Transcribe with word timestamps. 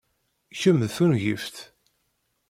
Kemm 0.59 0.79
d 0.83 0.89
tungift! 0.95 1.55